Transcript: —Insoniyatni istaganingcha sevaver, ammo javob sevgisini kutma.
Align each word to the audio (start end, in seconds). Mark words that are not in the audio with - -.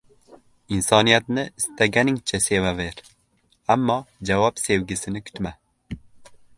—Insoniyatni 0.77 1.43
istaganingcha 1.63 2.41
sevaver, 2.47 2.99
ammo 3.77 4.01
javob 4.33 4.67
sevgisini 4.67 5.27
kutma. 5.31 5.57